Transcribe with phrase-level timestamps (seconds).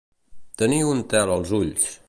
[0.61, 1.89] Tenir un tel als ulls.